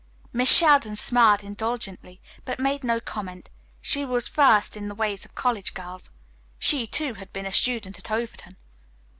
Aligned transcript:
Miss 0.33 0.51
Sheldon 0.51 0.95
smiled 0.95 1.43
indulgently, 1.43 2.23
but 2.43 2.59
made 2.59 2.83
no 2.83 2.99
comment. 2.99 3.51
She 3.81 4.03
was 4.03 4.29
versed 4.29 4.75
in 4.75 4.87
the 4.87 4.95
ways 4.95 5.25
of 5.25 5.35
college 5.35 5.75
girls. 5.75 6.09
She, 6.57 6.87
too, 6.87 7.13
had 7.13 7.31
been 7.31 7.45
a 7.45 7.51
student 7.51 7.99
at 7.99 8.09
Overton. 8.09 8.57